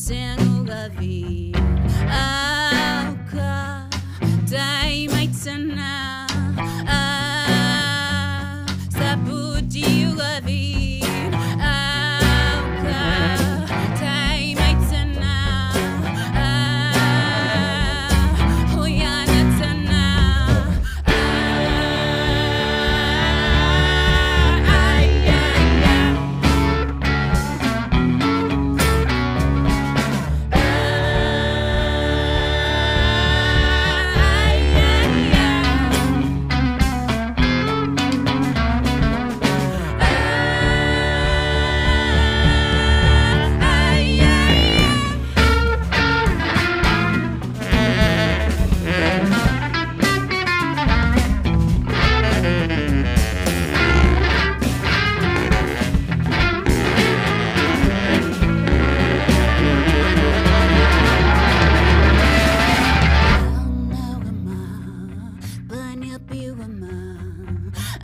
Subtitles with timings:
[0.00, 0.29] atata tsengu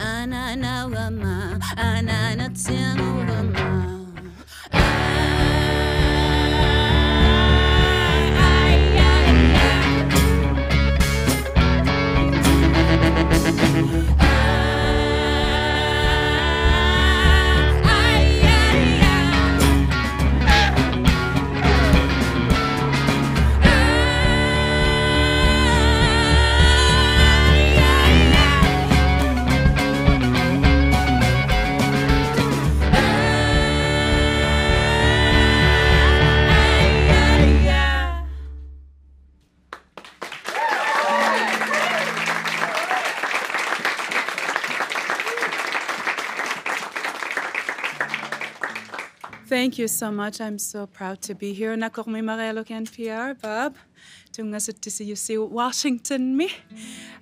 [0.06, 3.58] Ananawama, ananatsenawama.
[3.58, 3.75] Ay,
[49.66, 50.41] Thank you so much.
[50.41, 51.75] I'm so proud to be here.
[51.75, 53.75] Nakok mi marelo ken PR, Bob.
[54.31, 56.53] Tunga UC Washington me.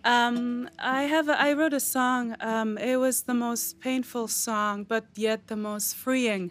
[0.05, 2.37] Um, I have a, I wrote a song.
[2.41, 6.51] Um, it was the most painful song, but yet the most freeing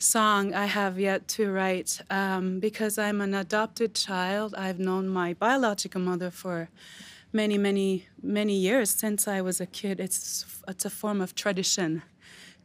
[0.00, 2.00] song I have yet to write.
[2.10, 4.56] Um, because I'm an adopted child.
[4.56, 6.68] I've known my biological mother for
[7.32, 10.00] many, many, many years since I was a kid.
[10.00, 12.02] It's it's a form of tradition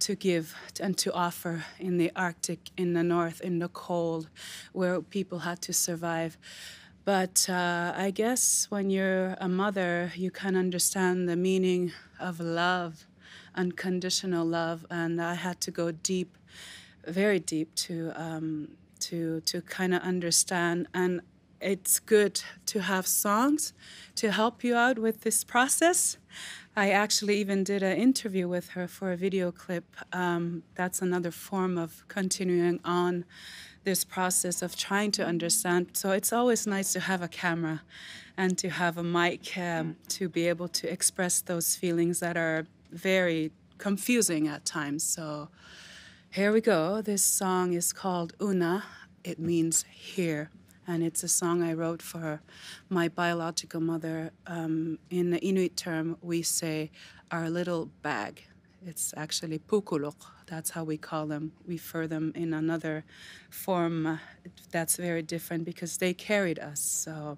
[0.04, 4.28] to give and to offer in the Arctic, in the north, in the cold,
[4.74, 6.38] where people had to survive.
[7.06, 13.06] But uh, I guess when you're a mother, you can understand the meaning of love,
[13.56, 16.38] unconditional love, and I had to go deep,
[17.08, 18.70] very deep to um,
[19.02, 20.88] to to kind of understand.
[20.94, 21.22] And
[21.62, 23.74] it's good to have songs
[24.16, 26.18] to help you out with this process.
[26.76, 29.86] I actually even did an interview with her for a video clip.
[30.12, 33.26] Um, that's another form of continuing on
[33.84, 35.90] this process of trying to understand.
[35.94, 37.84] So it's always nice to have a camera
[38.38, 42.66] and to have a mic um, to be able to express those feelings that are
[42.92, 45.04] very confusing at times.
[45.04, 45.50] So
[46.32, 47.04] here we go.
[47.04, 48.84] This song is called Una.
[49.24, 50.50] It means here.
[50.88, 52.42] And it's a song I wrote for
[52.90, 54.32] my biological mother.
[54.48, 56.92] Um, in the Inuit term, we say
[57.32, 58.44] our little bag.
[58.86, 60.16] It's actually pukuluk.
[60.46, 61.54] That's how we call them.
[61.66, 63.06] We refer them in another
[63.50, 64.18] form uh,
[64.72, 66.82] that's very different because they carried us.
[66.82, 67.38] So,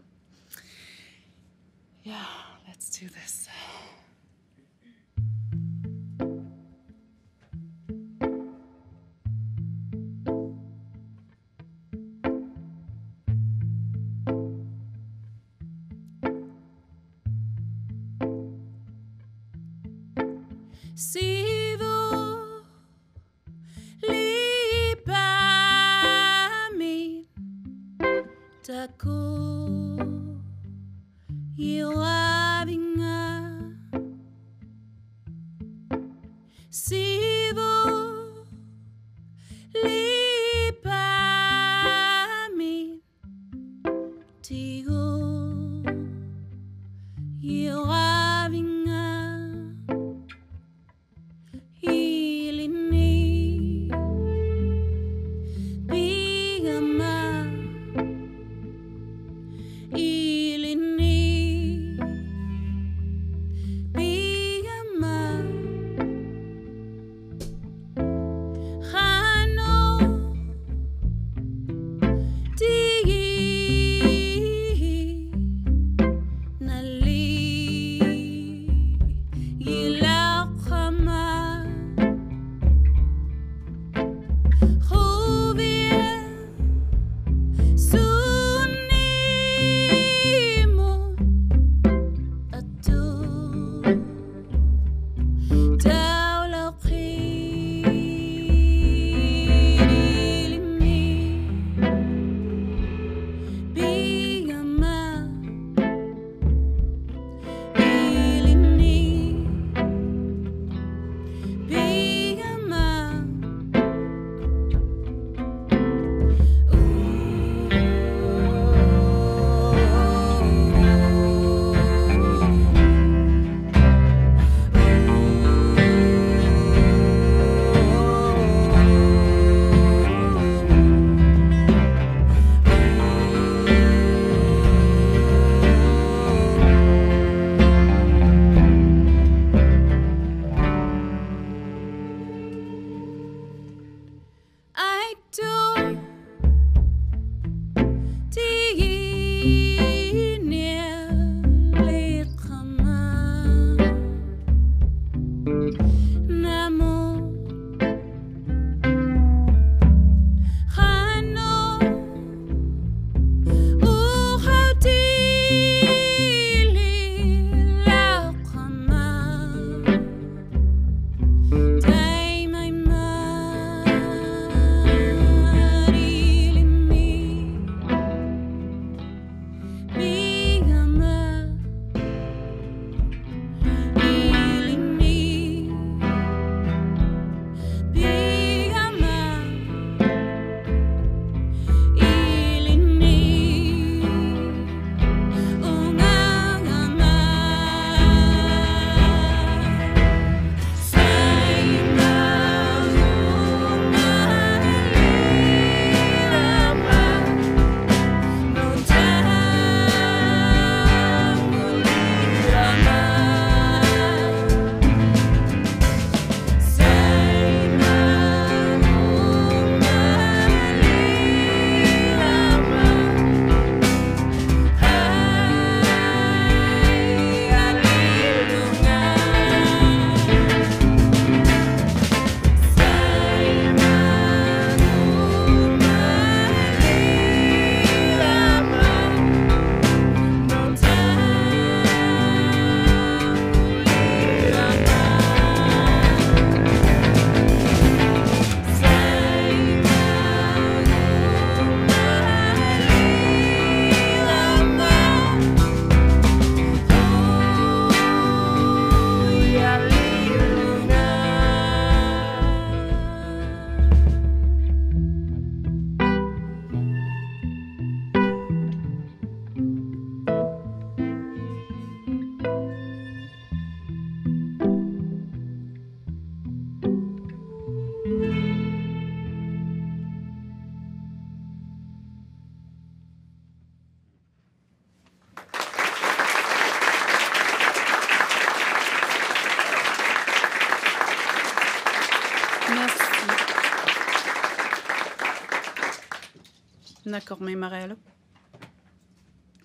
[2.03, 2.25] yeah,
[2.67, 3.47] let's do this.
[20.95, 21.54] Sivo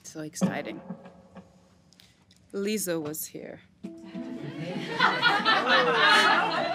[0.02, 0.80] So exciting.
[2.52, 3.60] Lizzo was here.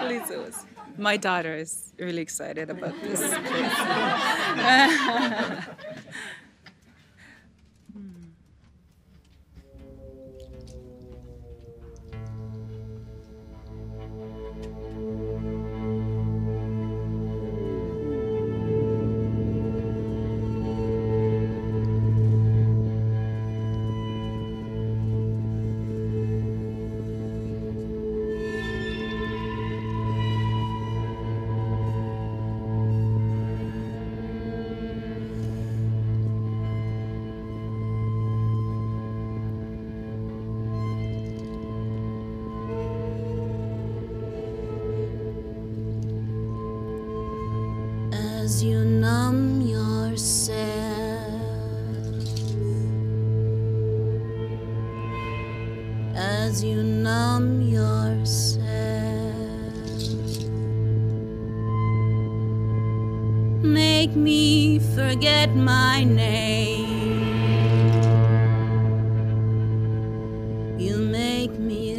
[0.08, 0.64] Lisa was.
[0.98, 3.20] My daughter is really excited about this.
[71.46, 71.95] make me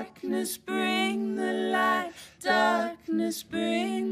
[0.00, 4.09] darkness bring the light, darkness bring